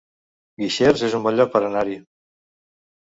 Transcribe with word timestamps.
Guixers 0.61 1.03
es 1.07 1.17
un 1.19 1.23
bon 1.27 1.37
lloc 1.41 1.53
per 1.57 1.63
anar-hi 1.69 1.99